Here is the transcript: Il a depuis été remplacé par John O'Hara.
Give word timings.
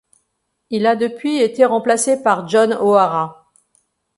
Il 0.71 0.87
a 0.87 0.95
depuis 0.95 1.37
été 1.37 1.63
remplacé 1.63 2.23
par 2.23 2.47
John 2.47 2.73
O'Hara. 2.73 3.51